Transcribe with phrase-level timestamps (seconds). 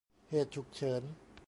[0.29, 1.01] เหตุฉุกเฉิน